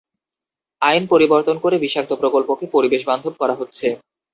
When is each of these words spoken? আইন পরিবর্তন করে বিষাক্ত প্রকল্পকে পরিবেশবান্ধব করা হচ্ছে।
আইন 0.81 1.03
পরিবর্তন 1.11 1.55
করে 1.63 1.75
বিষাক্ত 1.79 2.11
প্রকল্পকে 2.21 2.65
পরিবেশবান্ধব 2.75 3.33
করা 3.41 3.55
হচ্ছে। 3.55 3.87